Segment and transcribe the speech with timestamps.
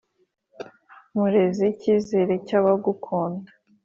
[1.15, 3.49] Murezi cyizere cy’abagukunda